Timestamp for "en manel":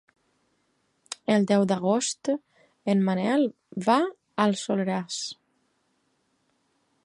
2.95-3.45